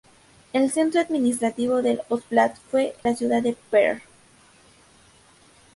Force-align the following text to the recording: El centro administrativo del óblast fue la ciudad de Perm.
El 0.51 0.71
centro 0.71 0.99
administrativo 0.99 1.83
del 1.83 2.01
óblast 2.09 2.57
fue 2.71 2.95
la 3.03 3.15
ciudad 3.15 3.43
de 3.43 3.55
Perm. 3.69 4.01